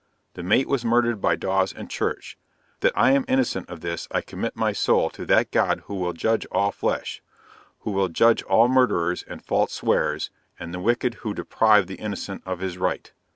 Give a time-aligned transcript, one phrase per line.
[0.33, 2.35] The mate was murdered by Dawes and Church;
[2.79, 6.13] that I am innocent of this I commit my soul to that God who will
[6.13, 7.21] judge all flesh
[7.81, 12.41] who will judge all murderers and false swearers, and the wicked who deprive the innocent
[12.47, 13.13] of his right.